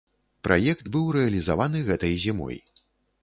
Праект 0.45 0.87
быў 0.95 1.03
рэалізаваны 1.17 1.83
гэтай 1.89 2.13
зімой. 2.25 2.57